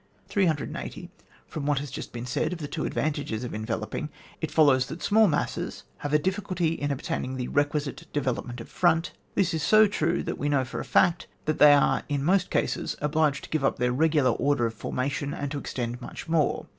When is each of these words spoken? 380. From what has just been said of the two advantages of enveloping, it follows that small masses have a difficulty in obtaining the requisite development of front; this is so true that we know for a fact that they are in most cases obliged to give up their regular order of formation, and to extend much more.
380. 0.29 1.11
From 1.45 1.67
what 1.67 1.77
has 1.77 1.91
just 1.91 2.11
been 2.11 2.25
said 2.25 2.53
of 2.53 2.57
the 2.57 2.67
two 2.67 2.85
advantages 2.85 3.43
of 3.43 3.53
enveloping, 3.53 4.09
it 4.41 4.49
follows 4.49 4.87
that 4.87 5.03
small 5.03 5.27
masses 5.27 5.83
have 5.97 6.11
a 6.11 6.17
difficulty 6.17 6.69
in 6.69 6.89
obtaining 6.89 7.35
the 7.37 7.47
requisite 7.49 8.07
development 8.11 8.59
of 8.59 8.67
front; 8.67 9.11
this 9.35 9.53
is 9.53 9.61
so 9.61 9.85
true 9.85 10.23
that 10.23 10.39
we 10.39 10.49
know 10.49 10.65
for 10.65 10.79
a 10.79 10.83
fact 10.85 11.27
that 11.45 11.59
they 11.59 11.73
are 11.73 12.01
in 12.09 12.23
most 12.23 12.49
cases 12.49 12.95
obliged 12.99 13.43
to 13.43 13.49
give 13.51 13.63
up 13.63 13.77
their 13.77 13.93
regular 13.93 14.31
order 14.31 14.65
of 14.65 14.73
formation, 14.73 15.35
and 15.35 15.51
to 15.51 15.59
extend 15.59 16.01
much 16.01 16.27
more. 16.27 16.65